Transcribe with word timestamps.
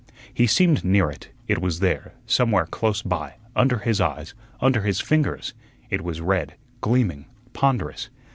He 0.33 0.47
seemed 0.47 0.83
near 0.83 1.11
it; 1.11 1.29
it 1.47 1.61
was 1.61 1.79
there, 1.79 2.13
somewhere 2.25 2.65
close 2.65 3.03
by, 3.03 3.35
under 3.55 3.77
his 3.77 4.01
eyes, 4.01 4.33
under 4.59 4.81
his 4.81 4.99
fingers; 4.99 5.53
it 5.91 6.01
was 6.01 6.19
red, 6.21 6.55
gleaming, 6.81 7.27
ponderous. 7.53 8.09